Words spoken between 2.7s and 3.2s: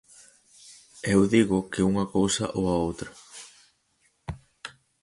a outra.